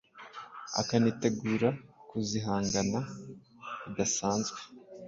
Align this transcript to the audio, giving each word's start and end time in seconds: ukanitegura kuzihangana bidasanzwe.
ukanitegura 0.79 1.69
kuzihangana 2.09 2.99
bidasanzwe. 3.85 4.59